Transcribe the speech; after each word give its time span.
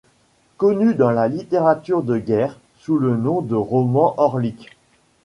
Connu 0.57 0.95
dans 0.95 1.11
la 1.11 1.27
littérature 1.27 2.01
de 2.01 2.17
guerre 2.17 2.57
sous 2.79 2.97
le 2.97 3.15
nom 3.15 3.41
de 3.41 3.53
Roman 3.53 4.15
Orlik. 4.17 4.71